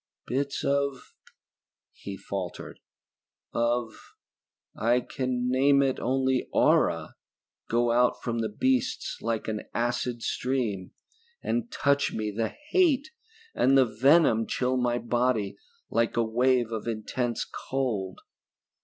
[0.25, 1.13] "Bits of..."
[1.93, 2.79] He faltered.
[3.53, 4.15] "Of...
[4.75, 7.17] I can name it only aura,
[7.69, 10.93] go out from the beasts like an acid stream,
[11.43, 13.11] and touch me, and the hate,
[13.53, 15.55] and the venom chill my body
[15.91, 18.21] like a wave of intense cold.